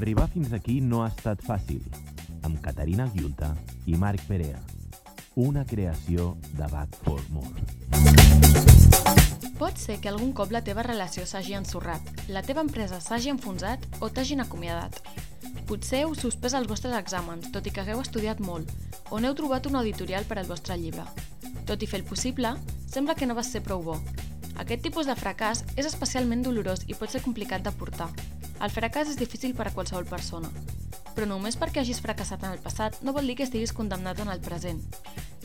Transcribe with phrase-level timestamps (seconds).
[0.00, 1.82] Arribar fins aquí no ha estat fàcil,
[2.48, 3.50] amb Caterina Guiulta
[3.84, 4.56] i Marc Perea.
[5.36, 7.60] Una creació de Back for More.
[9.58, 13.84] Pot ser que algun cop la teva relació s'hagi ensorrat, la teva empresa s'hagi enfonsat
[14.00, 14.96] o t'hagin acomiadat.
[15.68, 18.72] Potser heu suspès els vostres exàmens, tot i que hagueu estudiat molt,
[19.12, 21.04] o n'heu trobat un editorial per al vostre llibre.
[21.68, 22.56] Tot i fer el possible,
[22.88, 24.00] sembla que no vas ser prou bo.
[24.56, 28.08] Aquest tipus de fracàs és especialment dolorós i pot ser complicat de portar.
[28.60, 30.50] El fracàs és difícil per a qualsevol persona,
[31.16, 34.28] però només perquè hagis fracassat en el passat no vol dir que estiguis condemnat en
[34.28, 34.82] el present.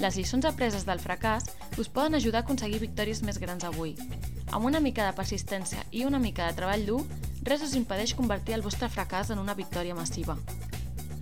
[0.03, 1.47] Les lliçons apreses del fracàs
[1.79, 3.95] us poden ajudar a aconseguir victòries més grans avui.
[4.51, 7.01] Amb una mica de persistència i una mica de treball dur,
[7.47, 10.35] res us impedeix convertir el vostre fracàs en una victòria massiva.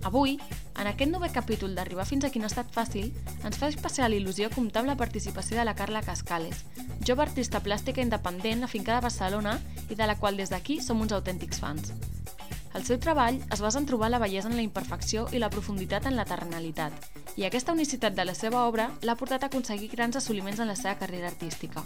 [0.02, 0.40] Avui,
[0.84, 3.06] en aquest nou capítol d'Arribar fins aquí no ha estat fàcil,
[3.40, 6.60] ens fa especial il·lusió comptar amb la participació de la Carla Cascales,
[7.08, 9.54] jove artista plàstica independent afincada a Barcelona
[9.88, 11.94] i de la qual des d'aquí som uns autèntics fans.
[12.76, 16.04] El seu treball es basa en trobar la bellesa en la imperfecció i la profunditat
[16.04, 16.92] en la terrenalitat,
[17.40, 20.76] i aquesta unicitat de la seva obra l'ha portat a aconseguir grans assoliments en la
[20.76, 21.80] seva carrera artística.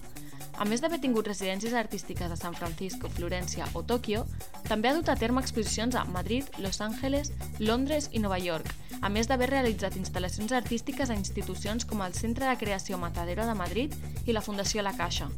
[0.58, 4.24] A més d'haver tingut residències artístiques a San Francisco, Florència o Tòquio,
[4.66, 9.08] també ha dut a terme exposicions a Madrid, Los Angeles, Londres i Nova York, a
[9.08, 13.94] més d'haver realitzat instal·lacions artístiques a institucions com el Centre de Creació Matadero de Madrid
[14.26, 15.30] i la Fundació La Caixa.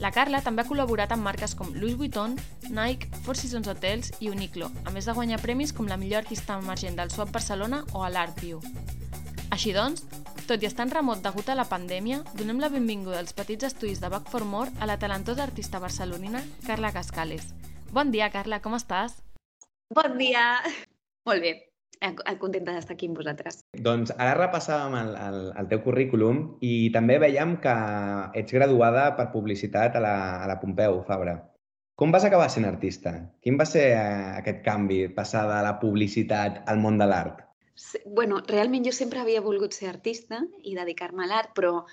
[0.00, 2.38] La Carla també ha col·laborat amb marques com Louis Vuitton,
[2.70, 6.56] Nike, Four Seasons Hotels i Uniqlo, a més de guanyar premis com la millor artista
[6.62, 8.62] emergent del Swap Barcelona o a l'Art View.
[9.50, 10.04] Així doncs,
[10.46, 13.98] tot i estar en remot degut a la pandèmia, donem la benvinguda als petits estudis
[13.98, 17.48] de Back for More a la talentosa artista barcelonina Carla Cascales.
[17.90, 19.18] Bon dia, Carla, com estàs?
[19.90, 20.44] Bon dia!
[21.26, 21.52] Molt bé,
[22.38, 23.58] contenta d'estar aquí amb vosaltres.
[23.74, 27.74] Doncs ara repassàvem el, el, el teu currículum i també veiem que
[28.38, 31.40] ets graduada per publicitat a la, a la Pompeu Fabra.
[31.98, 33.18] Com vas acabar sent artista?
[33.42, 37.49] Quin va ser eh, aquest canvi, passar de la publicitat al món de l'art?
[38.04, 41.84] Bueno, realment jo sempre havia volgut ser artista i dedicar-me a l'art, però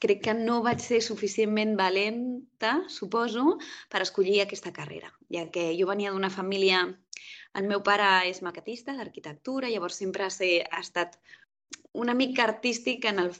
[0.00, 3.58] crec que no vaig ser suficientment valenta, suposo,
[3.88, 6.88] per escollir aquesta carrera, ja que jo venia d'una família...
[7.58, 11.16] El meu pare és maquetista d'arquitectura, llavors sempre ser, ha estat
[11.92, 13.32] una mica artístic en el,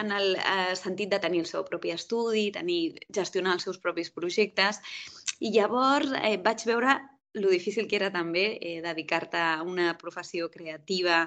[0.00, 4.08] en el eh, sentit de tenir el seu propi estudi, tenir, gestionar els seus propis
[4.16, 4.80] projectes.
[5.44, 6.96] I llavors eh, vaig veure
[7.34, 11.24] lo difícil que era també eh, dedicar-te a una professió creativa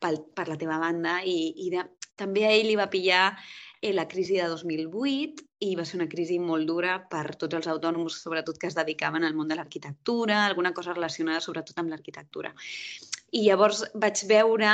[0.00, 1.84] pel, per la teva banda i, i de,
[2.16, 3.24] també a ell li va pillar
[3.80, 7.68] eh, la crisi de 2008 i va ser una crisi molt dura per tots els
[7.68, 12.54] autònoms, sobretot que es dedicaven al món de l'arquitectura, alguna cosa relacionada sobretot amb l'arquitectura.
[13.36, 14.70] I llavors vaig veure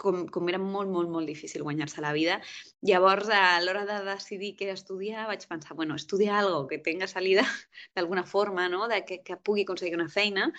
[0.00, 2.38] com, com era molt, molt, molt difícil guanyar-se la vida.
[2.86, 7.44] Llavors, a l'hora de decidir què estudiar, vaig pensar, bueno, estudiar algo que tenga salida
[7.96, 8.86] d'alguna forma, no?
[8.88, 10.52] de que, que pugui aconseguir una feina,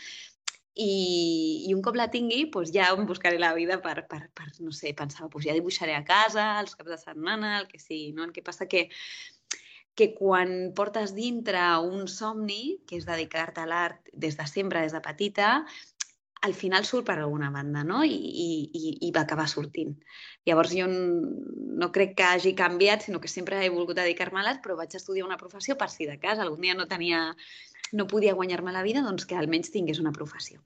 [0.79, 4.47] i, i un cop la tingui, doncs ja em buscaré la vida per, per, per
[4.63, 8.13] no sé, pensava, doncs ja dibuixaré a casa, els caps de setmana, el que sigui,
[8.15, 8.23] no?
[8.27, 8.87] El que passa que
[9.99, 14.93] que quan portes dintre un somni, que és dedicar-te a l'art des de sempre, des
[14.95, 15.49] de petita,
[16.41, 18.03] al final surt per alguna banda, no?
[18.03, 19.97] I, i, i va acabar sortint.
[20.47, 24.63] Llavors jo no crec que hagi canviat, sinó que sempre he volgut dedicar-me a l'art,
[24.63, 27.35] però vaig estudiar una professió per si de cas algun dia no tenia,
[27.91, 30.61] no podia guanyar-me la vida, doncs que almenys tingués una professió.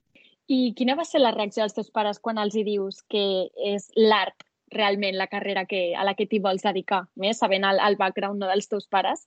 [0.46, 3.88] I quina va ser la reacció dels teus pares quan els hi dius que és
[3.96, 7.96] l'art realment la carrera que, a la que t'hi vols dedicar, més sabent el, el
[7.96, 9.26] background no, dels teus pares?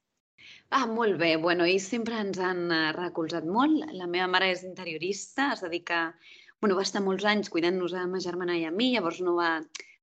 [0.69, 1.35] Ah, molt bé.
[1.41, 3.85] Bueno, ells sempre ens han eh, recolzat molt.
[3.95, 6.11] La meva mare és interiorista, es dedica...
[6.59, 9.51] Bueno, va estar molts anys cuidant-nos a ma germana i a mi, llavors no va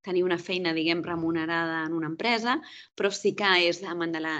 [0.06, 2.60] tenir una feina, diguem, remunerada en una empresa,
[2.94, 4.34] però sí que és amant de la,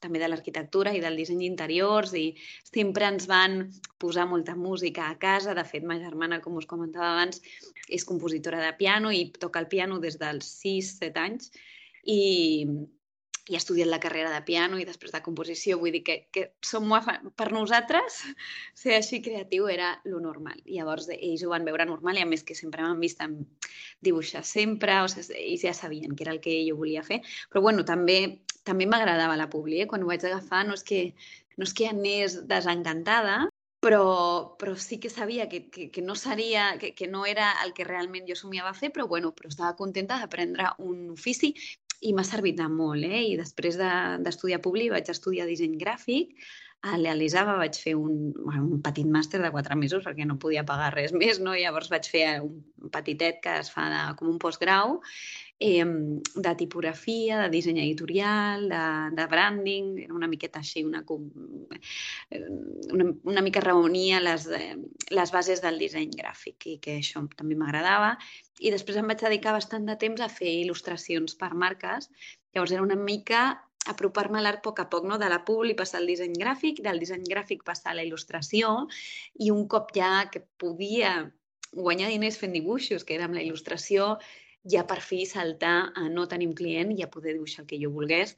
[0.00, 2.26] també de l'arquitectura i del disseny d'interiors i
[2.70, 3.58] sempre ens van
[4.00, 5.56] posar molta música a casa.
[5.58, 7.42] De fet, ma germana, com us comentava abans,
[7.88, 11.50] és compositora de piano i toca el piano des dels 6-7 anys
[12.04, 12.20] i,
[13.48, 15.78] i ha estudiat la carrera de piano i després de composició.
[15.80, 16.90] Vull dir que, que som
[17.36, 18.20] per nosaltres
[18.82, 20.60] ser així creatiu era lo normal.
[20.64, 23.24] I llavors ells ho van veure normal i a més que sempre m'han vist
[24.04, 27.22] dibuixar sempre, o sigui, ells ja sabien que era el que jo volia fer.
[27.50, 28.20] Però bueno, també
[28.68, 29.86] també m'agradava la publi, eh?
[29.88, 31.00] quan ho vaig agafar no és que,
[31.56, 33.38] no és que anés desencantada,
[33.84, 37.72] però, però sí que sabia que, que, que no seria, que, que no era el
[37.74, 41.54] que realment jo somiava fer, però bueno, però estava contenta d'aprendre un ofici
[42.00, 43.24] i m'ha servit de molt, eh?
[43.32, 46.34] I després d'estudiar de, Publi vaig estudiar disseny gràfic,
[46.86, 50.92] a l'Elisava vaig fer un, un petit màster de quatre mesos perquè no podia pagar
[50.94, 51.56] res més, no?
[51.58, 55.00] Llavors vaig fer un petitet que es fa de, com un postgrau
[55.58, 58.82] eh, de tipografia, de disseny editorial, de,
[59.16, 61.02] de branding, era una miqueta així, una,
[62.30, 62.42] eh,
[62.92, 64.76] una, una mica reunia les, eh,
[65.10, 68.14] les bases del disseny gràfic i que això també m'agradava.
[68.60, 72.10] I després em vaig dedicar bastant de temps a fer il·lustracions per marques.
[72.54, 73.48] Llavors era una mica
[73.88, 75.18] apropar-me a l'art a poc a poc, no?
[75.18, 78.86] de la publi passar al disseny gràfic, del disseny gràfic passar a la il·lustració
[79.40, 81.32] i un cop ja que podia
[81.72, 84.16] guanyar diners fent dibuixos, que era amb la il·lustració,
[84.72, 87.80] ja per fi saltar a no tenir un client i a poder dibuixar el que
[87.82, 88.36] jo volgués,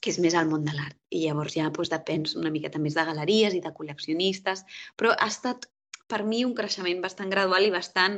[0.00, 0.96] que és més al món de l'art.
[1.12, 4.64] I llavors ja doncs, depens una miqueta més de galeries i de col·leccionistes,
[4.96, 5.68] però ha estat
[6.10, 8.16] per mi un creixement bastant gradual i bastant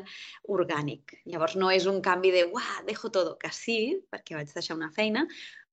[0.57, 1.19] orgànic.
[1.29, 4.89] Llavors no és un canvi de, uah, dejo todo, que sí, perquè vaig deixar una
[4.95, 5.27] feina,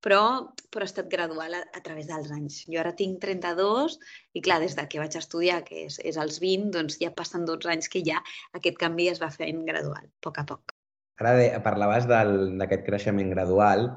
[0.04, 0.24] però,
[0.72, 2.64] però ha estat gradual a, a través dels anys.
[2.72, 3.96] Jo ara tinc 32
[4.34, 7.48] i, clar, des de que vaig estudiar, que és, és als 20, doncs ja passen
[7.48, 8.20] 12 anys que ja
[8.60, 10.79] aquest canvi es va fent gradual, a poc a poc.
[11.20, 13.90] Ara de, parlaves d'aquest creixement gradual.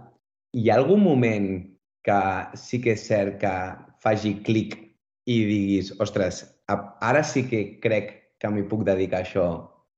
[0.58, 1.48] Hi ha algun moment
[2.02, 2.20] que
[2.58, 3.52] sí que és cert que
[4.02, 4.74] faci clic
[5.30, 8.10] i diguis, ostres, ara sí que crec
[8.42, 9.46] que m'hi puc dedicar això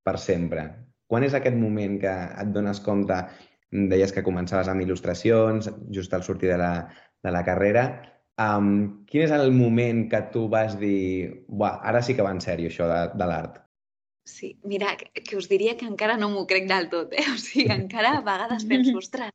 [0.04, 0.66] per sempre?
[1.08, 3.16] Quan és aquest moment que et dones compte
[3.72, 6.72] deies que començaves amb il·lustracions, just al sortir de la,
[7.24, 7.88] de la carrera.
[8.44, 12.68] Um, quin és el moment que tu vas dir ara sí que va en sèrio
[12.68, 13.63] això de, de l'art?
[14.24, 17.24] Sí, mira, que, us diria que encara no m'ho crec del tot, eh?
[17.34, 19.34] O sigui, encara a vegades penso, ostres,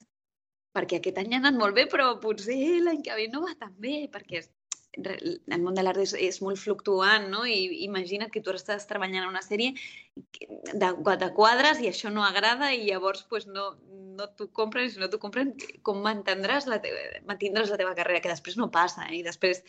[0.75, 3.75] perquè aquest any ha anat molt bé, però potser l'any que ve no va tan
[3.77, 4.41] bé, perquè
[4.97, 7.44] el món de l'art és, és molt fluctuant, no?
[7.45, 9.75] I imagina't que tu estàs treballant en una sèrie
[10.74, 10.89] de,
[11.24, 13.75] de quadres i això no agrada i llavors pues, no,
[14.18, 15.53] no t'ho compren i si no t'ho compren,
[15.86, 19.19] com mantindràs la, teva, mantindràs la teva carrera, que després no passa, eh?
[19.21, 19.63] I després...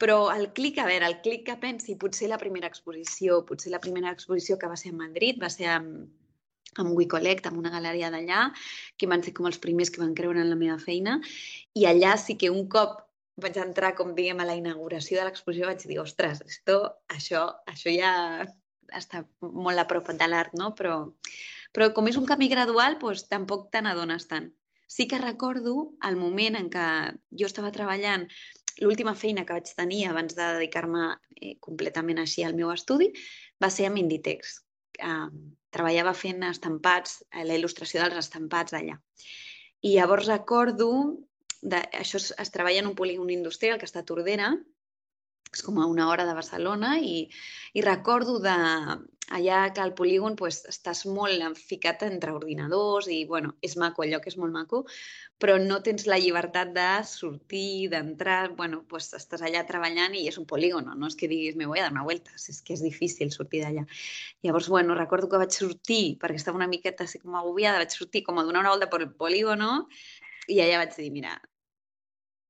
[0.00, 3.82] Però el clic, a veure, el clic que pensi, potser la primera exposició, potser la
[3.84, 6.08] primera exposició que va ser a Madrid, va ser amb,
[6.80, 8.46] amb WeCollect, amb una galeria d'allà,
[8.96, 11.18] que van ser com els primers que van creure en la meva feina,
[11.76, 13.02] i allà sí que un cop
[13.40, 17.92] vaig entrar, com diguem, a la inauguració de l'exposició, vaig dir, ostres, esto, això, això
[17.94, 18.12] ja
[18.96, 20.72] està molt a prop de l'art, no?
[20.78, 20.96] Però,
[21.72, 24.50] però com és un camí gradual, doncs, tampoc te n'adones tant.
[24.90, 26.86] Sí que recordo el moment en què
[27.38, 28.26] jo estava treballant
[28.80, 31.06] l'última feina que vaig tenir abans de dedicar-me
[31.36, 33.10] eh, completament així al meu estudi
[33.62, 34.58] va ser amb Inditex.
[34.98, 35.28] Eh,
[35.70, 38.98] treballava fent estampats, eh, la il·lustració dels estampats allà.
[39.86, 40.90] I llavors recordo
[41.62, 44.50] de, això es, es treballa en un polígon industrial que està a Tordera,
[45.50, 47.24] és com a una hora de Barcelona i,
[47.74, 48.56] i recordo de
[49.30, 54.12] allà que al polígon pues, estàs molt ficat entre ordinadors i bueno, és maco, el
[54.14, 54.82] lloc és molt maco,
[55.40, 60.38] però no tens la llibertat de sortir, d'entrar, bueno, pues, estàs allà treballant i és
[60.40, 62.82] un polígon, no és que diguis me voy a dar una vuelta, és que és
[62.84, 63.86] difícil sortir d'allà.
[64.42, 68.24] Llavors, bueno, recordo que vaig sortir, perquè estava una miqueta així com agobiada, vaig sortir
[68.26, 69.86] com a donar una volta per el polígono
[70.50, 71.38] i allà vaig dir, mira,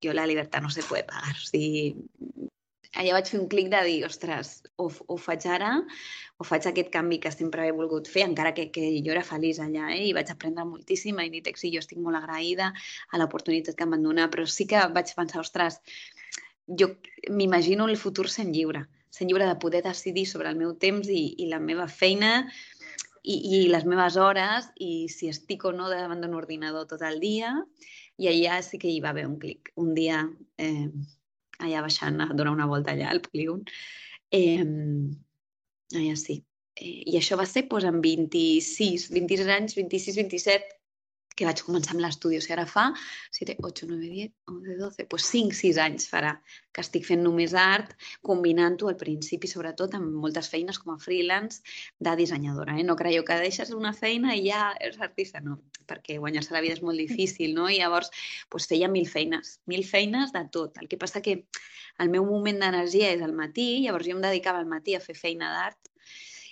[0.02, 1.36] jo la llibertat no se puede pagar.
[1.36, 1.94] O sigui,
[2.98, 5.76] allà vaig fer un clic de dir, ostres, o, o faig ara
[6.40, 9.60] o faig aquest canvi que sempre he volgut fer, encara que, que jo era feliç
[9.60, 10.06] allà eh?
[10.08, 13.94] i vaig aprendre moltíssim a Inditex i jo estic molt agraïda a l'oportunitat que em
[13.94, 15.78] van donar, però sí que vaig pensar, ostres,
[16.80, 16.94] jo
[17.28, 21.24] m'imagino el futur sent lliure, sent lliure de poder decidir sobre el meu temps i,
[21.44, 22.32] i la meva feina
[23.22, 27.20] i, i les meves hores i si estic o no davant d'un ordinador tot el
[27.20, 27.52] dia
[28.20, 29.72] i allà sí que hi va haver un clic.
[29.80, 30.22] Un dia,
[30.60, 30.88] eh,
[31.64, 33.62] allà baixant a donar una volta allà al polígon,
[34.30, 34.64] eh,
[35.94, 36.40] allà sí.
[36.80, 40.79] Eh, I això va ser doncs, amb 26, 26 anys, 26, 27,
[41.40, 42.36] que vaig començar amb l'estudi.
[42.36, 42.90] O sigui, ara fa
[43.36, 46.34] 7, 8, 9, 10, 11, 12, doncs 5, 6 anys farà
[46.70, 51.64] que estic fent només art, combinant-ho al principi, sobretot, amb moltes feines com a freelance
[51.98, 52.76] de dissenyadora.
[52.78, 52.86] Eh?
[52.86, 55.58] No creieu que deixes una feina i ja ets artista, no,
[55.90, 57.68] perquè guanyar-se la vida és molt difícil, no?
[57.72, 58.12] I llavors
[58.52, 60.78] doncs, feia mil feines, mil feines de tot.
[60.82, 61.40] El que passa que
[62.00, 65.16] el meu moment d'energia és al matí, llavors jo em dedicava al matí a fer
[65.18, 65.80] feina d'art,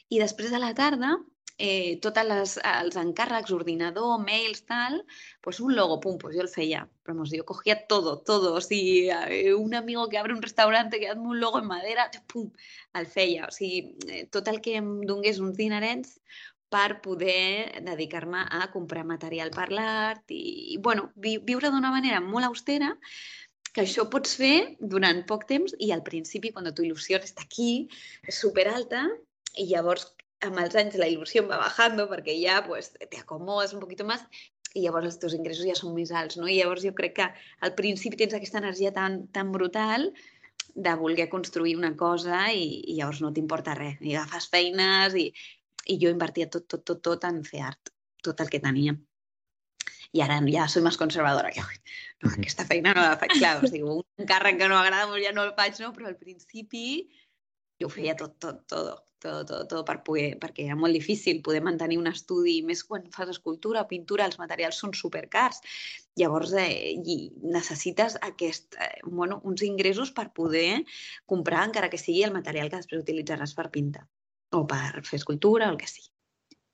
[0.08, 1.18] i després de la tarda
[1.58, 5.00] eh, tots els encàrrecs, ordinador, mails, tal,
[5.42, 6.86] pues un logo, pum, pues feia.
[7.02, 8.54] Però pues jo cogia todo, todo.
[8.54, 12.10] O sigui, eh, un amigo que abre un restaurante que hazme un logo en madera,
[12.32, 12.52] pum,
[12.94, 13.48] el feia.
[13.48, 16.20] O sigui, eh, tot el que em donés uns dinerets
[16.68, 22.20] per poder dedicar-me a comprar material per l'art i, i, bueno, vi, viure d'una manera
[22.20, 22.92] molt austera
[23.72, 27.88] que això pots fer durant poc temps i al principi, quan tu il·lusió està aquí,
[28.26, 29.06] és superalta,
[29.56, 30.10] i llavors
[30.46, 34.24] amb els anys la il·lusió va bajando perquè ja pues, te acomodes un poquito más
[34.76, 36.48] i llavors els teus ingressos ja són més alts, no?
[36.48, 37.28] I llavors jo crec que
[37.66, 40.10] al principi tens aquesta energia tan, tan brutal
[40.74, 43.98] de voler construir una cosa i, i llavors no t'importa res.
[44.04, 45.28] I agafes feines i,
[45.88, 47.92] i jo invertia tot, tot, tot, tot en fer art,
[48.22, 48.94] tot el que tenia.
[50.16, 51.50] I ara ja soy més conservadora.
[51.52, 51.64] Que,
[52.22, 55.24] no, aquesta feina no la faig, clar, us diu, un càrrec que no agrada, doncs
[55.26, 55.90] ja no el faig, no?
[55.96, 56.86] Però al principi
[57.80, 61.42] jo ho feia tot, tot, tot, tot, tot, tot per poder, perquè era molt difícil
[61.44, 65.62] poder mantenir un estudi, més quan fas escultura o pintura, els materials són supercars.
[66.18, 67.18] Llavors, eh, i
[67.54, 70.84] necessites aquest, eh, bueno, uns ingressos per poder
[71.26, 74.06] comprar, encara que sigui el material que després utilitzaràs per pintar
[74.56, 76.10] o per fer escultura o el que sigui.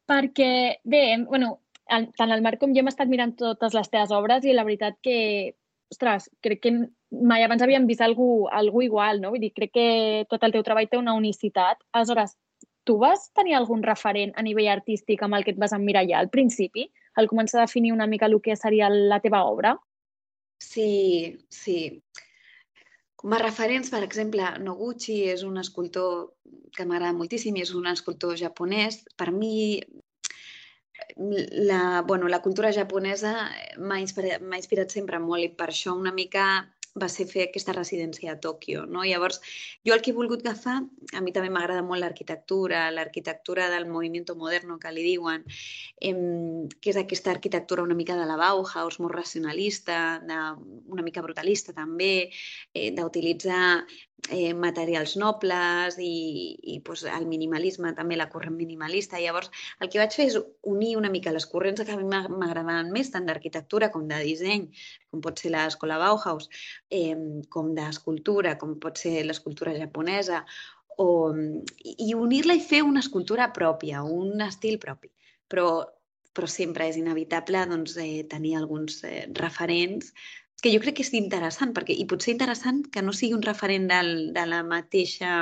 [0.09, 1.59] Perquè, bé, bueno,
[1.89, 4.99] tant el Marc com jo hem estat mirant totes les teves obres i la veritat
[5.05, 5.57] que,
[5.93, 6.75] ostres, crec que
[7.23, 9.31] mai abans havíem vist algú, algú igual, no?
[9.35, 9.89] Vull dir, crec que
[10.31, 11.81] tot el teu treball té una unicitat.
[11.93, 12.37] Aleshores,
[12.85, 16.31] tu vas tenir algun referent a nivell artístic amb el que et vas emmirallar al
[16.31, 19.77] principi, al començar a definir una mica el que seria la teva obra?
[20.61, 22.03] Sí, sí.
[23.17, 26.35] Com a referents, per exemple, Noguchi és un escultor
[26.77, 29.01] que m'agrada moltíssim i és un escultor japonès.
[29.17, 29.81] Per mi,
[31.17, 36.45] la, bueno, la cultura japonesa m'ha inspirat, inspirat sempre molt i per això una mica
[37.03, 38.85] va ser fer aquesta residència a Tòquio.
[38.87, 39.03] No?
[39.07, 39.41] Llavors,
[39.87, 40.77] jo el que he volgut agafar,
[41.13, 45.45] a mi també m'agrada molt l'arquitectura, l'arquitectura del moviment moderno, que li diuen,
[46.01, 50.41] em, que és aquesta arquitectura una mica de la Bauhaus, molt racionalista, de,
[50.95, 52.31] una mica brutalista també,
[52.73, 53.85] eh, d'utilitzar
[54.31, 59.21] eh, materials nobles i, i pues, el minimalisme, també la corrent minimalista.
[59.21, 62.93] Llavors, el que vaig fer és unir una mica les corrents que a mi m'agradaven
[62.95, 64.69] més, tant d'arquitectura com de disseny,
[65.11, 66.49] com pot ser l'escola Bauhaus,
[66.91, 67.17] eh,
[67.51, 70.45] com d'escultura, com pot ser l'escultura japonesa,
[70.97, 71.35] o,
[71.83, 75.11] i unir-la i fer una escultura pròpia, un estil propi.
[75.51, 75.69] Però,
[76.35, 80.15] però sempre és inevitable doncs, eh, tenir alguns eh, referents
[80.65, 83.45] que jo crec que és interessant, perquè i pot ser interessant que no sigui un
[83.45, 85.35] referent del, de la mateixa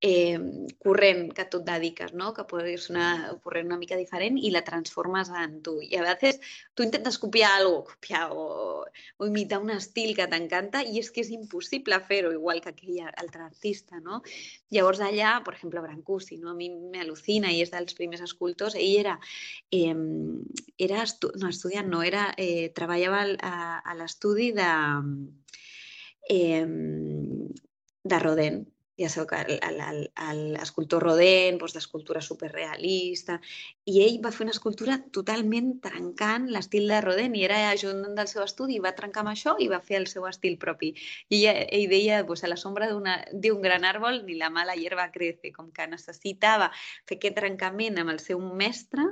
[0.00, 0.38] eh,
[0.78, 2.32] corrent que tu et dediques, no?
[2.32, 2.44] que
[2.78, 5.76] ser una corrent una mica diferent i la transformes en tu.
[5.82, 6.40] I a vegades
[6.74, 8.86] tu intentes copiar alguna cosa, copiar o,
[9.18, 13.12] o imitar un estil que t'encanta i és que és impossible fer-ho igual que aquell
[13.12, 14.00] altre artista.
[14.00, 14.22] No?
[14.70, 16.50] Llavors allà, per exemple, Brancusi, no?
[16.50, 19.18] a mi m'al·lucina i és dels primers escultors, ell era,
[19.70, 19.94] eh,
[20.78, 23.54] era estu no, estudiant, no, era, eh, treballava a,
[23.84, 24.72] a l'estudi de,
[26.32, 26.64] eh,
[28.02, 28.62] de Rodin,
[29.00, 29.28] ja sabeu
[30.54, 33.38] l'escultor Rodin, doncs, d'escultura superrealista,
[33.88, 38.28] i ell va fer una escultura totalment trencant l'estil de Rodin, i era ajudant del
[38.28, 40.92] seu estudi, i va trencar amb això i va fer el seu estil propi.
[41.30, 45.08] I ella, ell deia, pues, a la sombra d'un gran àrbol ni la mala hierba
[45.14, 46.70] crece, com que necessitava
[47.08, 49.06] fer aquest trencament amb el seu mestre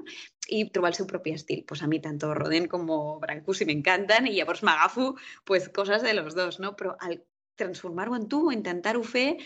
[0.49, 1.65] i trobar el seu propi estil.
[1.69, 2.87] Pues a mi tant Rodin com
[3.23, 5.15] Brancusi m'encanten i llavors m'agafo
[5.45, 6.75] pues, coses de los dos, no?
[6.77, 7.21] però al
[7.59, 9.39] transformar-ho en tu o intentar-ho fer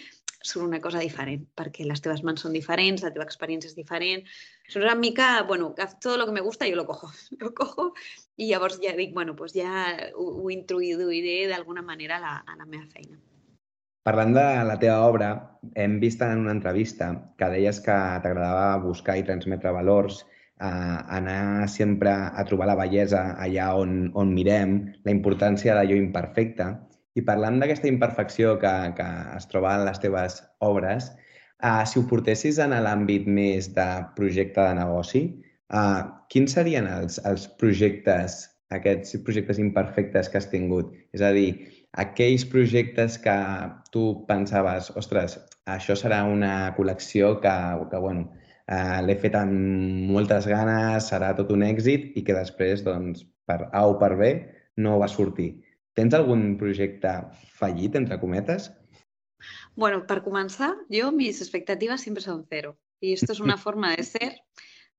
[0.42, 4.25] surt una cosa diferent, perquè les teves mans són diferents, la teva experiència és diferent.
[4.68, 7.11] És una mica, bueno, tot el que me gusta jo lo cojo,
[7.42, 7.92] lo cojo
[8.37, 12.58] i llavors ja dic, bueno, pues ja ho, ho introduiré d'alguna manera a la, a
[12.58, 13.18] la meva feina.
[14.02, 15.26] Parlant de la teva obra,
[15.78, 20.25] hem vist en una entrevista que deies que t'agradava buscar i transmetre valors,
[20.58, 24.75] eh, anar sempre a trobar la bellesa allà on, on mirem,
[25.06, 26.66] la importància de l'allò imperfecte.
[27.19, 31.11] I parlant d'aquesta imperfecció que, que es troba en les teves obres,
[31.61, 35.23] uh, si ho portessis en l'àmbit més de projecte de negoci,
[35.76, 36.00] uh,
[36.33, 38.38] quins serien els, els projectes,
[38.73, 40.95] aquests projectes imperfectes que has tingut?
[41.12, 41.50] És a dir,
[42.04, 43.35] aquells projectes que
[43.92, 45.37] tu pensaves, ostres,
[45.69, 47.57] això serà una col·lecció que,
[47.92, 48.31] que bueno,
[48.73, 53.66] uh, l'he fet amb moltes ganes, serà tot un èxit i que després, doncs, per
[53.69, 54.33] A o per B,
[54.81, 55.50] no va sortir.
[55.99, 57.11] Tens algun projecte
[57.58, 58.70] fallit, entre cometes?
[59.76, 62.78] Bueno, per començar, jo mis expectativas siempre son cero.
[63.00, 64.30] Y esto es una forma de ser,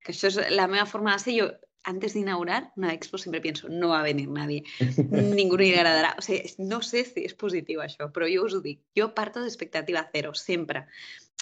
[0.04, 1.36] que això és la meva forma de ser.
[1.40, 1.48] Jo,
[1.84, 4.62] antes de inaugurar una expo siempre pienso, no va a venir nadie,
[5.38, 6.14] ningú li agradarà.
[6.18, 8.80] O sigui, no sé si és positiu això, però jo us ho dic.
[8.96, 10.86] Jo parto d'expectativa zero, sempre.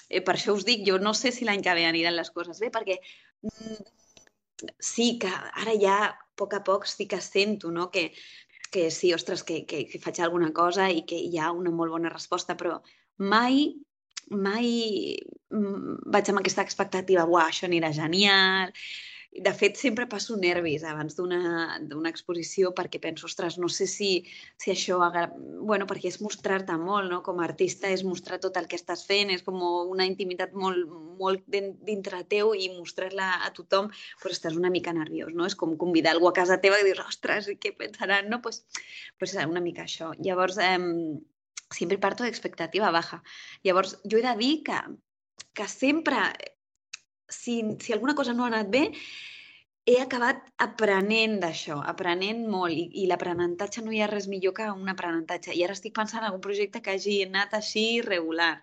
[0.09, 2.59] Eh, per això us dic, jo no sé si l'any que ve aniran les coses
[2.59, 2.99] bé, perquè
[3.45, 7.89] mm, sí que ara ja a poc a poc sí que sento no?
[7.91, 8.11] que,
[8.73, 11.93] que sí, ostres, que, que, que faig alguna cosa i que hi ha una molt
[11.93, 12.79] bona resposta, però
[13.33, 13.63] mai,
[14.33, 14.67] mai
[15.53, 18.73] mm, vaig amb aquesta expectativa, uah, això anirà genial,
[19.35, 24.09] de fet, sempre passo nervis abans d'una exposició perquè penso, ostres, no sé si,
[24.61, 24.99] si això...
[25.01, 25.25] Agra...
[25.33, 27.21] bueno, perquè és mostrar-te molt, no?
[27.25, 29.57] Com a artista és mostrar tot el que estàs fent, és com
[29.89, 30.85] una intimitat molt,
[31.17, 33.89] molt dintre teu i mostrar-la a tothom,
[34.21, 35.49] pues estàs una mica nerviós, no?
[35.49, 38.41] És com convidar algú a casa teva i dir, ostres, què pensaran, no?
[38.45, 38.63] Pues,
[39.17, 40.13] pues una mica això.
[40.21, 40.77] Llavors, eh,
[41.73, 43.23] sempre parto d'expectativa baja.
[43.65, 44.77] Llavors, jo he de dir que,
[45.57, 46.29] que sempre
[47.29, 48.83] si, si alguna cosa no ha anat bé,
[49.85, 54.69] he acabat aprenent d'això, aprenent molt, i, i l'aprenentatge no hi ha res millor que
[54.71, 55.51] un aprenentatge.
[55.51, 58.53] I ara estic pensant en algun projecte que hagi anat així regular.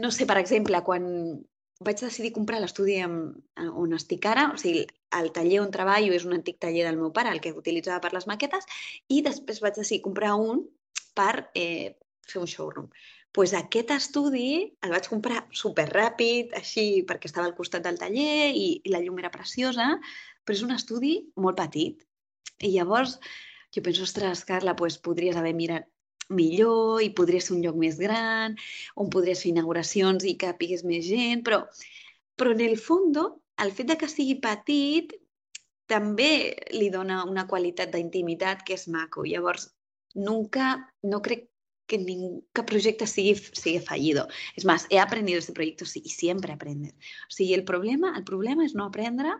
[0.00, 1.04] No sé, per exemple, quan
[1.84, 4.86] vaig decidir comprar l'estudi on estic ara, o sigui,
[5.18, 8.14] el taller on treballo és un antic taller del meu pare, el que utilitzava per
[8.16, 8.64] les maquetes,
[9.12, 10.64] i després vaig decidir comprar un
[11.18, 11.92] per eh,
[12.24, 12.88] fer un showroom
[13.34, 14.50] pues aquest estudi
[14.86, 19.00] el vaig comprar super ràpid, així, perquè estava al costat del taller i, i la
[19.02, 19.88] llum era preciosa,
[20.46, 22.04] però és un estudi molt petit.
[22.62, 23.16] I llavors
[23.74, 25.88] jo penso, ostres, Carla, pues, podries haver mirat
[26.30, 28.54] millor i podria ser un lloc més gran,
[28.94, 31.64] on podries fer inauguracions i que pigués més gent, però,
[32.38, 33.18] però en el fons,
[33.64, 35.16] el fet de que sigui petit
[35.90, 39.26] també li dona una qualitat d'intimitat que és maco.
[39.26, 39.72] Llavors,
[40.14, 41.48] nunca, no crec
[41.86, 44.28] que ningún proyecto sigue, sigue fallido.
[44.56, 46.94] Es más, he aprendido este proyecto sí, y siempre aprendes.
[46.94, 49.36] O sigui, el problema, el problema és no aprendre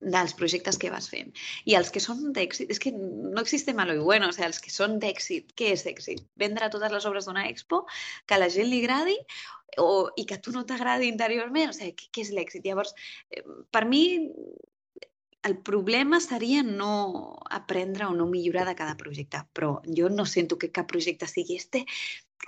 [0.00, 1.32] dels projectes que vas fent.
[1.64, 4.60] I els que són d'èxit, és que no existe malo i bueno, o sigui, els
[4.60, 6.24] que són d'èxit, què és èxit?
[6.36, 7.84] Vendre totes les obres d'una expo,
[8.26, 9.16] que a la gent li agradi
[9.82, 12.68] o, i que a tu no t'agradi interiorment, o sigui, què, què és l'èxit?
[12.68, 12.92] Llavors,
[13.30, 14.04] eh, per mi,
[15.46, 20.58] el problema seria no aprendre o no millorar de cada projecte, però jo no sento
[20.58, 21.84] que cap projecte sigui este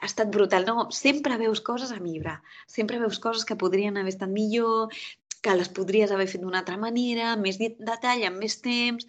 [0.01, 0.67] ha estat brutal.
[0.67, 4.95] No, sempre veus coses a millorar, sempre veus coses que podrien haver estat millor,
[5.43, 9.07] que les podries haver fet d'una altra manera, més detall, amb més temps,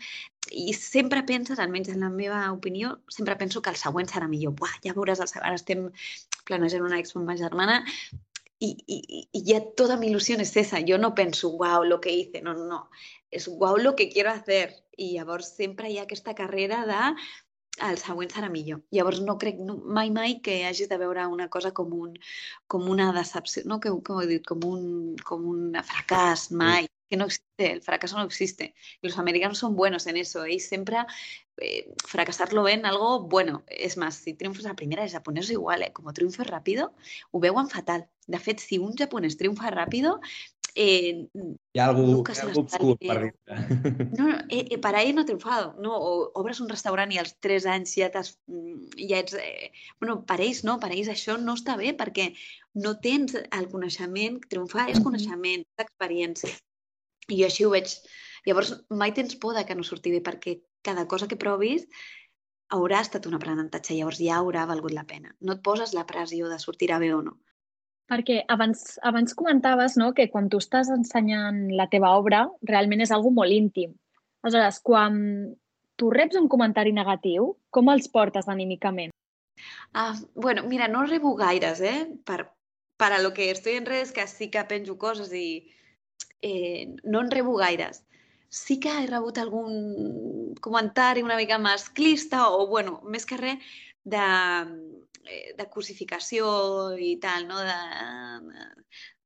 [0.53, 4.53] i sempre penses, almenys en la meva opinió, sempre penso que el següent serà millor.
[4.58, 5.50] Buah, ja veuràs, el següent.
[5.50, 5.89] ara estem
[6.46, 7.81] planejant una expo amb ma germana
[8.60, 10.82] y, y, y, ya toda mi ilusión es esa.
[10.82, 12.42] Yo no penso, wow, lo que hice.
[12.42, 12.89] No, no, no.
[13.32, 14.75] És wow lo que quiero hacer.
[14.98, 17.00] I llavors sempre hi ha aquesta carrera de
[17.88, 18.82] el següent serà millor.
[18.92, 22.18] Llavors no crec no, mai mai que hagis de veure una cosa com, un,
[22.68, 23.80] com una decepció, no?
[23.80, 26.89] que, com he dit, com un, com un fracàs, mai.
[27.10, 28.75] Que no existe, el fracaso no existe.
[29.01, 30.46] Y los americanos son buenos en eso.
[30.46, 30.98] Ells sempre
[31.58, 33.63] eh, fracasarlo ven algo bueno.
[33.68, 35.92] És más, si triomfes a la primera, els japonesos igual, eh?
[35.94, 36.94] com triomfes ràpido,
[37.32, 38.08] ho veuen fatal.
[38.30, 40.19] De fet, si un japonès triomfa ràpido,
[40.76, 41.28] eh,
[41.74, 43.58] Hi ha algú, hi ha algú obscur per dintre.
[44.17, 45.74] No, no eh, eh, per ahir no ha triomfado.
[45.82, 45.95] No?
[45.98, 49.36] O obres un restaurant i als 3 anys ja, mm, ja ets...
[49.39, 52.32] Eh, bueno, per ells no, per ells això no està bé perquè
[52.86, 54.39] no tens el coneixement.
[54.50, 56.56] Triomfar és coneixement, és experiència.
[57.30, 57.94] I jo així ho veig.
[58.48, 61.86] Llavors, mai tens por de que no surti bé perquè cada cosa que provis
[62.74, 65.34] haurà estat un aprenentatge, llavors ja haurà valgut la pena.
[65.42, 67.38] No et poses la pressió de sortirà bé o no.
[68.10, 73.13] Perquè abans, abans comentaves no, que quan tu estàs ensenyant la teva obra realment és
[73.13, 73.94] algo molt íntim.
[74.42, 75.20] Aleshores, quan
[76.00, 79.12] tu reps un comentari negatiu, com els portes anímicament?
[79.94, 82.08] Ah, bueno, mira, no rebo gaires, eh?
[82.26, 82.39] Per,
[82.98, 85.68] per a lo que estoy en redes, que sí que penjo coses i
[86.41, 88.03] eh, no en rebo gaires
[88.49, 93.62] sí que he rebut algun comentari una mica masclista o, bueno, més que res,
[94.03, 94.25] de,
[95.29, 97.62] eh, de crucificació i tal, no?
[97.62, 97.77] De,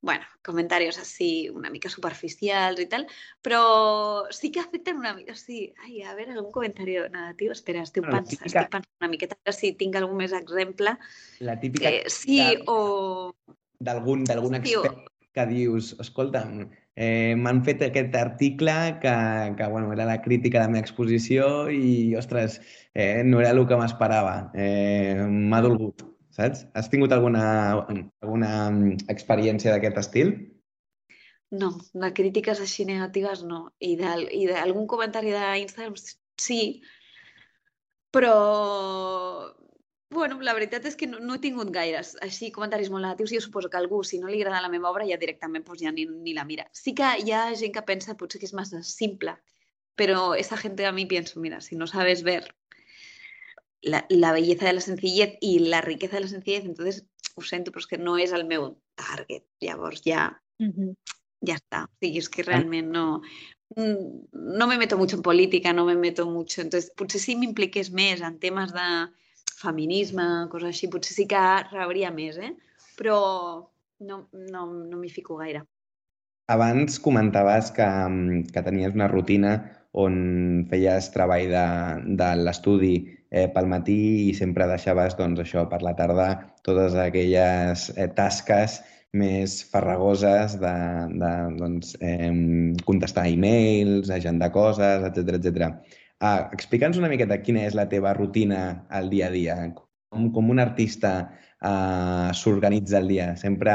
[0.04, 3.08] bueno, comentarios así una mica superficials i tal,
[3.42, 5.72] però sí que afecten una mica, sí.
[5.86, 7.56] Ai, a veure, algun comentari negatiu?
[7.56, 8.52] Espera, estic, bueno, pensant, típica...
[8.52, 10.98] estic pensant una miqueta, si tinc algun més exemple.
[11.40, 11.88] La típica...
[11.88, 13.32] Eh, sí, o...
[13.80, 15.30] D'algun expert sí, o...
[15.34, 19.14] que dius, escolta'm, eh, m'han fet aquest article que,
[19.58, 22.60] que bueno, era la crítica de la meva exposició i, ostres,
[22.94, 24.52] eh, no era el que m'esperava.
[24.54, 26.66] Eh, M'ha dolgut, saps?
[26.74, 27.46] Has tingut alguna,
[28.22, 30.36] alguna mm, experiència d'aquest estil?
[31.54, 33.68] No, de crítiques així negatives no.
[33.80, 35.98] I d'algun comentari d'Instagram
[36.42, 36.62] sí,
[38.14, 38.38] però
[40.14, 43.40] Bueno, la veritat és que no, no he tingut gaires així comentaris molt negatius i
[43.40, 45.92] jo suposo que algú, si no li agrada la meva obra, ja directament pues, ja
[45.92, 46.68] ni, ni la mira.
[46.72, 49.34] Sí que hi ha gent que pensa potser que és massa simple,
[49.98, 52.54] però esa gente a mi pienso, mira, si no sabes ver
[53.82, 57.72] la, la belleza de la sencillez i la riqueza de la sencillez, entonces ho sento,
[57.72, 59.44] però és que no és el meu target.
[59.62, 60.96] Llavors ja, uh -huh.
[61.42, 61.84] ja està.
[61.86, 63.22] O sigui, és que realment no,
[63.76, 66.62] no me meto mucho en política, no me meto mucho.
[66.62, 68.88] Entonces, potser si m'impliqués més en temes de
[69.52, 72.54] feminisme, coses així, potser sí que rebria més, eh?
[72.98, 73.20] però
[74.04, 75.64] no, no, no m'hi fico gaire.
[76.52, 77.88] Abans comentaves que,
[78.52, 79.54] que tenies una rutina
[79.94, 81.68] on feies treball de,
[82.20, 82.96] de l'estudi
[83.30, 86.28] eh, pel matí i sempre deixaves doncs, això per la tarda
[86.66, 88.82] totes aquelles eh, tasques
[89.14, 90.76] més farragoses de,
[91.22, 92.32] de doncs, eh,
[92.88, 95.70] contestar e-mails, agendar coses, etc etc.
[96.24, 98.60] Ah, Explica'ns una miqueta quina és la teva rutina
[98.90, 99.58] al dia a dia.
[100.14, 103.26] com, com un artista uh, s'organitza el dia.
[103.40, 103.74] Sempre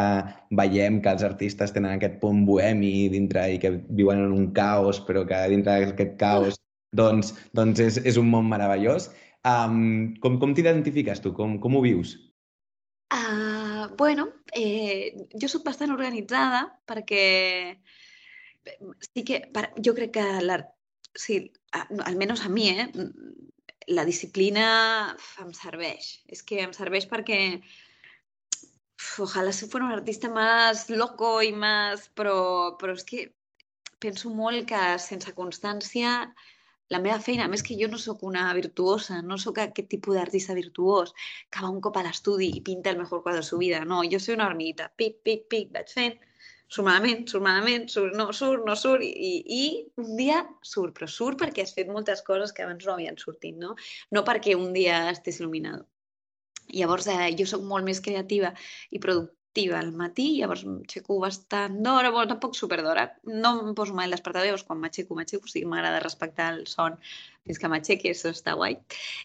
[0.60, 5.02] veiem que els artistes tenen aquest punt bohemi dintre i que viuen en un caos,
[5.04, 6.60] però que dintre d'aquest caos
[6.96, 9.10] doncs, doncs és, és un món meravellós.
[9.48, 11.34] Um, com com t'identifiques tu?
[11.36, 12.16] Com, com ho vius?
[13.12, 17.76] Uh, bueno, eh, jo sóc bastant organitzada perquè
[19.00, 20.74] sí que per, jo crec que l'art,
[21.14, 22.88] sí, almenys a mi, eh,
[23.88, 24.68] la disciplina
[25.42, 26.10] em serveix.
[26.28, 27.40] És que em serveix perquè
[29.22, 32.08] ojalá si fuera un artista más loco i más...
[32.14, 33.24] Però, però és que
[33.98, 36.12] penso molt que sense constància
[36.88, 40.16] la meva feina, a més que jo no sóc una virtuosa, no sóc aquest tipus
[40.16, 41.12] d'artista virtuós
[41.52, 43.82] que va un cop a l'estudi i pinta el millor quadre de su vida.
[43.84, 44.88] No, jo soy una hormiguita.
[44.96, 46.16] Pic, pic, pic, vaig fent,
[46.68, 49.62] surt malament, surt malament, surt, no surt, no surt, i, i
[50.02, 53.56] un dia surt, però surt perquè has fet moltes coses que abans no havien sortit,
[53.56, 53.74] no?
[54.14, 55.86] No perquè un dia estés il·luminat.
[56.76, 58.52] Llavors, eh, jo sóc molt més creativa
[58.92, 63.06] i productiva al matí, llavors m'aixeco bastant d'hora, bueno, tampoc super d'hora.
[63.24, 67.00] No em poso mai l'espertador, llavors quan m'aixeco, m'aixeco, o sigui, m'agrada respectar el son
[67.48, 68.76] fins que m'aixequi, això està guai.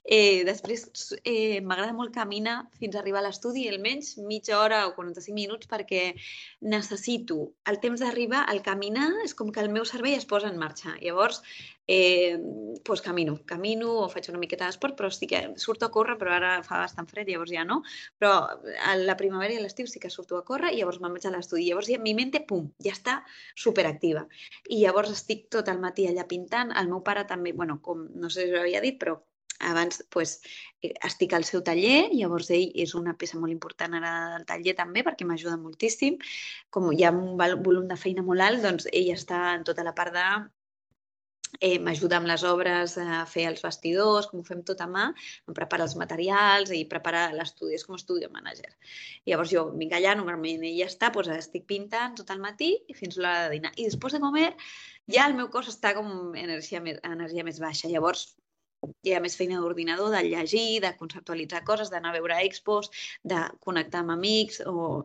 [0.03, 0.87] Eh, després
[1.21, 5.69] eh, m'agrada molt caminar fins a arribar a l'estudi, almenys mitja hora o 45 minuts,
[5.71, 6.13] perquè
[6.73, 10.59] necessito el temps d'arribar, al caminar, és com que el meu cervell es posa en
[10.61, 10.95] marxa.
[11.03, 11.43] Llavors,
[11.87, 12.39] eh,
[12.83, 16.33] pues camino, camino o faig una miqueta d'esport, però sí que surto a córrer, però
[16.37, 17.81] ara fa bastant fred, llavors ja no.
[18.19, 21.15] Però a la primavera i a l'estiu sí que surto a córrer i llavors me'n
[21.15, 21.67] vaig a l'estudi.
[21.67, 23.19] Llavors ja mi mente, pum, ja està
[23.55, 24.25] superactiva.
[24.69, 26.71] I llavors estic tot el matí allà pintant.
[26.71, 29.17] El meu pare també, bueno, com no sé si ho havia dit, però
[29.63, 30.41] abans pues,
[30.81, 34.75] eh, estic al seu taller, llavors ell és una peça molt important ara del taller
[34.79, 36.17] també perquè m'ajuda moltíssim.
[36.69, 39.95] Com hi ha un volum de feina molt alt, doncs ell està en tota la
[39.95, 40.27] part de
[41.59, 45.09] eh, m'ajuda amb les obres a fer els vestidors, com ho fem tot a mà,
[45.47, 48.71] em prepara els materials i prepara l'estudi, és com estudi manager.
[49.29, 52.97] Llavors jo vinc allà, normalment i ja està, doncs estic pintant tot el matí i
[52.97, 53.73] fins l'hora de dinar.
[53.77, 54.49] I després de comer
[55.11, 57.91] ja el meu cos està com energia més, energia més baixa.
[57.91, 58.33] Llavors
[59.03, 62.91] hi ha més feina d'ordinador, de llegir, de conceptualitzar coses, d'anar a veure expos,
[63.23, 65.03] de connectar amb amics o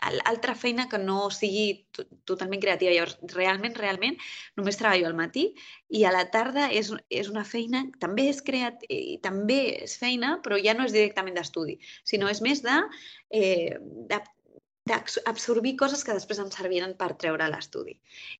[0.00, 1.84] altra feina que no sigui
[2.24, 2.92] totalment creativa.
[2.94, 4.16] Llavors, realment, realment,
[4.56, 5.50] només treballo al matí
[5.88, 10.38] i a la tarda és, és una feina, també és creat, i també és feina,
[10.44, 12.76] però ja no és directament d'estudi, sinó és més de,
[13.30, 13.76] eh,
[14.10, 14.22] de
[14.90, 17.92] d'absorbir coses que després em serviran per treure l'estudi.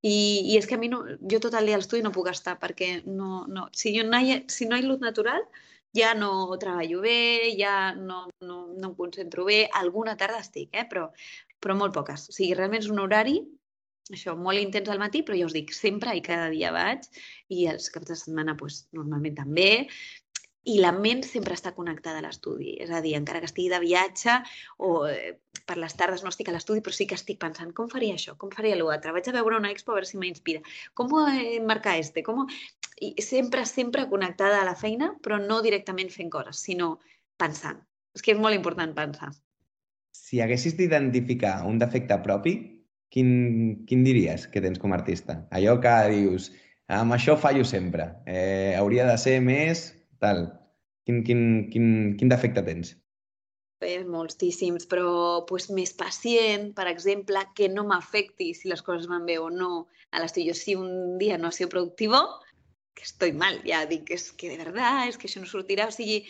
[0.03, 0.15] I,
[0.51, 2.57] I és que a mi no, jo tot el dia a l'estudi no puc estar
[2.59, 5.45] perquè no, no, si, jo no hi, si no hi luz natural
[5.97, 9.65] ja no treballo bé, ja no, no, no em concentro bé.
[9.75, 10.87] Alguna tarda estic, eh?
[10.91, 11.09] però,
[11.61, 12.29] però molt poques.
[12.31, 13.39] O sigui, realment és un horari
[14.15, 17.07] això, molt intens al matí, però ja us dic, sempre i cada dia vaig,
[17.55, 19.71] i els caps de setmana pues, normalment també,
[20.69, 22.75] i la ment sempre està connectada a l'estudi.
[22.85, 24.35] És a dir, encara que estigui de viatge
[24.85, 27.89] o eh, per les tardes no estic a l'estudi, però sí que estic pensant com
[27.93, 30.61] faria això, com faria l'altre, vaig a veure una expo a veure si m'inspira,
[30.95, 32.45] com eh, marcar este, com...
[33.01, 36.99] I sempre, sempre connectada a la feina, però no directament fent coses, sinó
[37.41, 37.81] pensant.
[38.13, 39.31] És que és molt important pensar.
[40.31, 42.53] Si haguessis d'identificar un defecte propi,
[43.11, 43.31] quin,
[43.91, 45.41] quin diries que tens com a artista?
[45.51, 46.53] Allò que dius,
[46.87, 49.89] amb això fallo sempre, eh, hauria de ser més
[50.23, 50.45] tal.
[51.03, 51.41] Quin, quin,
[51.73, 51.89] quin,
[52.21, 52.93] quin defecte tens?
[53.83, 59.27] Bé, moltíssims, però pues, més pacient, per exemple, que no m'afecti si les coses van
[59.27, 59.73] bé o no
[60.15, 60.47] a l'estiu.
[60.53, 62.15] Jo si un dia no ha sigut productiu,
[62.95, 65.99] que estoy mal, ja dic, és que de veritat, és que això no sortirà, o
[65.99, 66.23] sigui,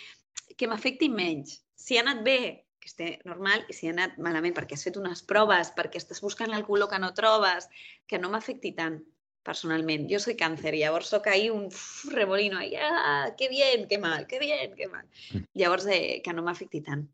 [0.57, 1.59] que m'afecti menys.
[1.77, 2.41] Si ha anat bé,
[2.81, 6.23] que esté normal, i si ha anat malament perquè has fet unes proves, perquè estàs
[6.25, 7.69] buscant el color que no trobes,
[8.09, 8.99] que no m'afecti tant
[9.47, 10.07] personalment.
[10.11, 11.69] Jo soy càncer, llavors sóc ahí un
[12.13, 15.07] remolino, ahí, ah, que bien, que mal, que bien, que mal.
[15.33, 15.47] Mm.
[15.63, 17.07] Llavors, eh, que no m'afecti tant.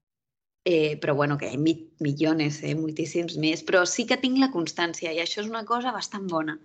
[0.67, 4.41] Eh, però bueno, que hi ha mi milions, eh, moltíssims més, però sí que tinc
[4.43, 6.57] la constància i això és una cosa bastant bona.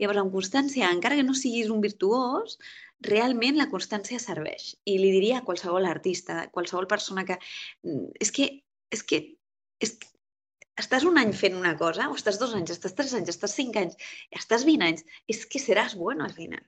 [0.00, 2.56] Llavors, amb constància, encara que no siguis un virtuós,
[3.06, 4.74] realment la constància serveix.
[4.88, 7.36] I li diria a qualsevol artista, a qualsevol persona que...
[7.86, 8.48] Mm, és que,
[8.96, 9.20] és que,
[9.84, 10.10] és que
[10.80, 13.76] estàs un any fent una cosa, o estàs dos anys, estàs tres anys, estàs cinc
[13.80, 16.62] anys, estàs vint anys, és que seràs bueno al final.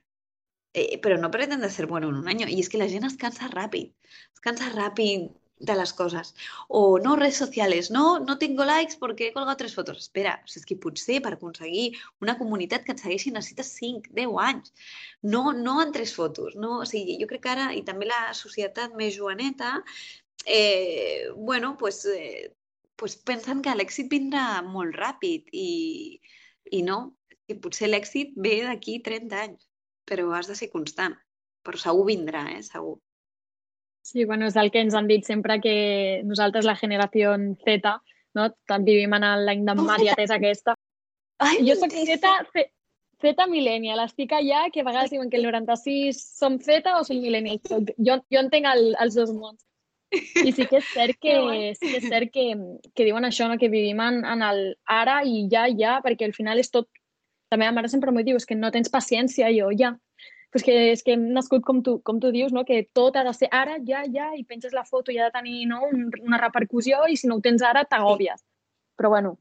[0.73, 2.47] Eh, però no pretende ser bueno en un any.
[2.49, 3.93] I és que la gent es cansa ràpid.
[4.33, 6.35] Es cansa ràpid de las cosas.
[6.67, 9.97] O no, redes sociales, no, no tengo likes porque he colgado tres fotos.
[9.97, 11.85] Espera, o sigui, és que potser per aconseguir
[12.21, 14.73] una comunitat que et segueixi necessites 5, 10 anys.
[15.21, 16.55] No, no en tres fotos.
[16.55, 16.79] No?
[16.83, 19.77] O sigui, jo crec que ara, i també la societat més joaneta,
[20.45, 22.53] eh, bueno, pues, eh,
[22.95, 26.19] pues pensen que l'èxit vindrà molt ràpid i,
[26.71, 27.15] i no,
[27.47, 29.67] que potser l'èxit ve d'aquí 30 anys,
[30.05, 31.15] però has de ser constant.
[31.63, 32.61] Però segur vindrà, eh?
[32.67, 32.97] segur.
[34.03, 37.93] Sí, bueno, és el que ens han dit sempre que nosaltres, la generació Z,
[38.35, 38.49] no?
[38.67, 40.75] Tant vivim en l'any de Mariatesa aquesta.
[41.39, 42.65] Ai, Jo soc Z, Z,
[43.23, 47.21] Z millennial, estic allà, que a vegades diuen que el 96 som Z o som
[47.23, 47.61] millennial.
[47.95, 49.63] Jo, jo entenc el, els dos mons.
[50.13, 51.37] I sí que és cert que,
[51.79, 52.49] sí que, és cert que,
[52.93, 53.57] que diuen això, no?
[53.57, 56.91] que vivim en, en el ara i ja, ja, perquè al final és tot...
[57.53, 59.93] La meva mare sempre m'ho diu, és que no tens paciència, jo, ja.
[60.53, 62.61] És que, és que hem nascut com tu, com tu dius, no?
[62.67, 65.37] que tot ha de ser ara, ja, ja, i penses la foto i ha de
[65.37, 65.81] tenir no?
[65.89, 68.43] Un, una repercussió i si no ho tens ara t'agòbies.
[68.99, 69.37] Però bueno,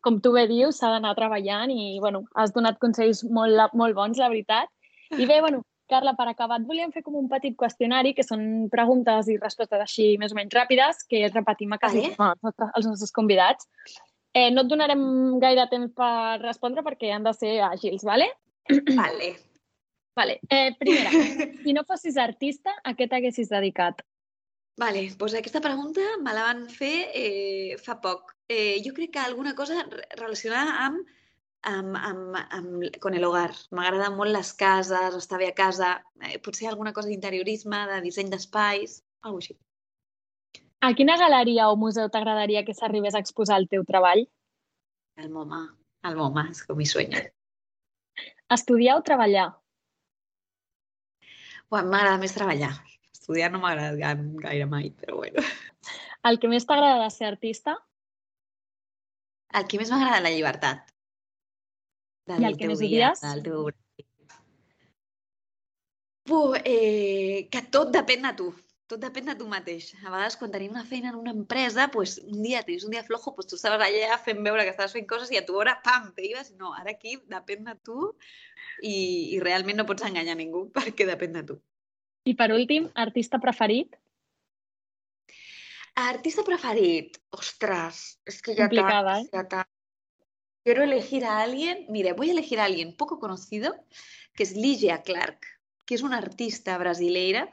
[0.00, 4.20] com tu bé dius, s'ha d'anar treballant i bueno, has donat consells molt, molt bons,
[4.20, 4.70] la veritat.
[5.18, 8.68] I bé, bueno, Carla, per acabar, et volíem fer com un petit qüestionari, que són
[8.72, 12.36] preguntes i respostes així més o menys ràpides, que repetim a quasi Vale.
[12.36, 13.68] els, nostres, els nostres convidats.
[14.36, 15.02] Eh, no et donarem
[15.40, 18.28] gaire temps per respondre perquè han de ser àgils, ¿vale?
[18.92, 19.32] Vale.
[20.18, 20.40] Vale.
[20.50, 21.10] Eh, primera,
[21.64, 24.02] si no fossis artista, a què t'haguessis dedicat?
[24.78, 28.34] Vale, doncs aquesta pregunta me la van fer eh, fa poc.
[28.50, 31.06] Eh, jo crec que alguna cosa re- relacionada amb,
[31.70, 33.50] amb, amb, amb con el hogar.
[33.74, 38.30] M'agraden molt les cases, estar bé a casa, eh, potser alguna cosa d'interiorisme, de disseny
[38.30, 39.58] d'espais, alguna així.
[40.86, 44.28] A quina galeria o museu t'agradaria que s'arribés a exposar el teu treball?
[45.18, 45.64] El MoMA,
[46.06, 47.18] el MoMA, és com mi sueño.
[48.54, 49.48] Estudiar o treballar?
[51.68, 52.70] Bueno, m'agrada més treballar.
[53.12, 55.42] Estudiar no m'agrada ga- gaire mai, però bueno.
[56.28, 57.76] El que més t'agrada de ser artista?
[59.58, 60.88] El que més m'agrada la llibertat.
[62.28, 63.20] I el que més odies?
[63.24, 63.68] Del teu...
[66.28, 68.48] Puh, eh, que tot depèn de tu.
[68.88, 69.90] Tot depèn de tu mateix.
[70.00, 73.02] A vegades, quan tenim una feina en una empresa, pues, un dia tens un dia
[73.04, 75.74] flojo, pues, tu estaves allà fent veure que estaves fent coses i a tu hora,
[75.84, 76.54] pam, te ibas.
[76.56, 78.14] No, ara aquí depèn de tu
[78.80, 78.94] i,
[79.34, 81.58] i realment no pots enganyar ningú perquè depèn de tu.
[82.24, 83.98] I per últim, artista preferit?
[85.98, 87.20] Artista preferit.
[87.36, 89.68] Ostras, es que ya Complicada, está, ya está.
[90.64, 91.84] Quiero elegir a alguien.
[91.88, 93.74] Mire, voy a elegir a alguien poco conocido,
[94.34, 95.57] que és Ligia Clark,
[95.88, 97.46] que és una artista brasileira.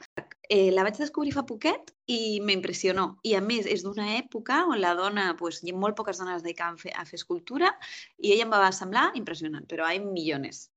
[0.46, 3.06] Eh, la vaig descobrir fa poquet i m'impressionó.
[3.24, 6.44] I a més, és d'una època on la dona, pues, hi ha molt poques dones
[6.44, 7.72] a fer, a fer escultura
[8.18, 10.70] i ella em va semblar impressionant, però hay millones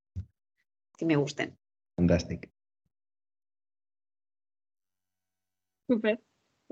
[0.97, 1.51] que me gusten.
[1.99, 2.47] Fantàstic.
[5.91, 6.15] Super.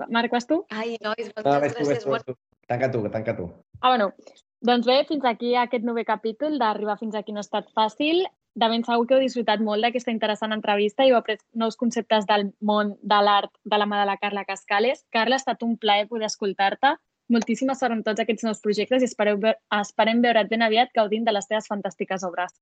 [0.08, 0.62] Marc, vas tu?
[0.70, 2.04] Ai, nois, moltes No, gràcies.
[2.04, 2.38] tu, tu.
[2.68, 3.48] Tanca tu, tanca tu.
[3.80, 4.12] Ah, bueno.
[4.60, 8.24] Doncs bé, fins aquí aquest novè capítol d'Arribar fins aquí no ha estat fàcil.
[8.58, 12.26] De ben segur que heu disfrutat molt d'aquesta interessant entrevista i heu après nous conceptes
[12.26, 15.04] del món de l'art de la mà de la Carla Cascales.
[15.14, 16.96] Carla, ha estat un plaer poder escoltar-te.
[17.30, 19.38] Moltíssima sort amb tots aquests nous projectes i espereu,
[19.78, 22.56] esperem veure't ben aviat gaudint de les teves fantàstiques obres.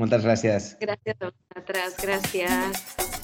[0.00, 0.72] Moltes gràcies.
[0.80, 3.15] Gràcies a vosaltres, gràcies.